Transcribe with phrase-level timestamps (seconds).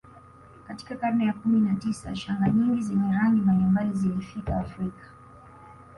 [0.67, 5.07] Katika karne ya kumi na tisa shanga nyingi zenye rangi mbalimbali zilifika Afrika